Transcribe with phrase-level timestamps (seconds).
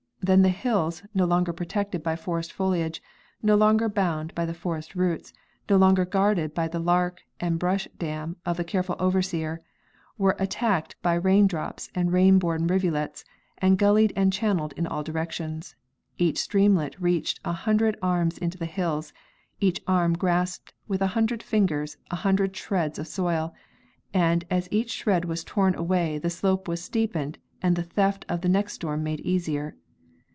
[0.23, 3.01] Then the hills, no longer protected by the forest foliage,
[3.41, 5.33] no longer bound by the forest roots,
[5.67, 9.63] no longer guarded by the bark and brush dam of the careful overseer,
[10.19, 13.25] were attacked by raindrops and rain born rivulets
[13.57, 15.75] and gullied and channeled in all directions;
[16.19, 19.13] each streamlet reached a hundred arms into the hills,
[19.59, 23.55] each arm grasped with a hundred fingers a hundred shreds of soil,
[24.13, 28.41] and as each shred was torn away the slope was steepened and the theft of
[28.41, 29.75] the next storm made easier.